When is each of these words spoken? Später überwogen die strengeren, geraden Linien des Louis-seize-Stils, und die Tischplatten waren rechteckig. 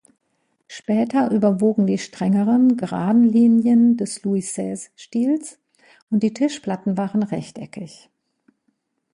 Später 0.67 1.29
überwogen 1.29 1.85
die 1.85 1.99
strengeren, 1.99 2.75
geraden 2.75 3.23
Linien 3.23 3.97
des 3.97 4.23
Louis-seize-Stils, 4.23 5.59
und 6.09 6.23
die 6.23 6.33
Tischplatten 6.33 6.97
waren 6.97 7.21
rechteckig. 7.21 8.09